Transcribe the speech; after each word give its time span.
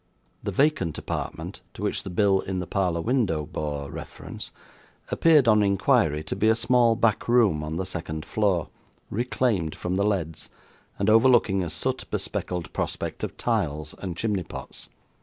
The 0.41 0.51
vacant 0.51 0.97
apartment 0.97 1.61
to 1.75 1.83
which 1.83 2.01
the 2.01 2.09
bill 2.09 2.39
in 2.39 2.57
the 2.57 2.65
parlour 2.65 3.01
window 3.01 3.45
bore 3.45 3.91
reference, 3.91 4.49
appeared, 5.11 5.47
on 5.47 5.61
inquiry, 5.61 6.23
to 6.23 6.35
be 6.35 6.49
a 6.49 6.55
small 6.55 6.95
back 6.95 7.27
room 7.27 7.63
on 7.63 7.77
the 7.77 7.85
second 7.85 8.25
floor, 8.25 8.69
reclaimed 9.11 9.75
from 9.75 9.97
the 9.97 10.03
leads, 10.03 10.49
and 10.97 11.07
overlooking 11.07 11.63
a 11.63 11.69
soot 11.69 12.05
bespeckled 12.09 12.73
prospect 12.73 13.23
of 13.23 13.37
tiles 13.37 13.93
and 13.99 14.17
chimney 14.17 14.41
pots. 14.41 14.89